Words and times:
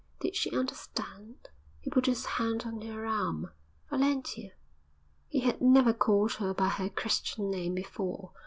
Did 0.21 0.35
she 0.35 0.49
understand? 0.49 1.49
He 1.79 1.91
put 1.91 2.07
his 2.07 2.25
hand 2.25 2.63
on 2.65 2.81
her 2.81 3.05
arm. 3.05 3.51
'Valentia!' 3.91 4.53
He 5.27 5.41
had 5.41 5.61
never 5.61 5.93
called 5.93 6.31
her 6.37 6.55
by 6.55 6.69
her 6.69 6.89
Christian 6.89 7.51
name 7.51 7.75
before. 7.75 8.31